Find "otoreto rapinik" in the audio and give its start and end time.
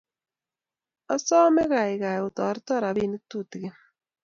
2.29-3.23